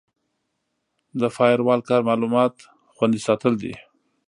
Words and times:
د 1.19 1.21
فایروال 1.35 1.79
کار 1.89 2.01
معلومات 2.09 2.53
خوندي 2.95 3.21
ساتل 3.27 3.53
دي. 3.61 3.73